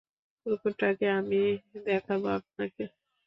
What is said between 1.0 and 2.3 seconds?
আমি দেখাবো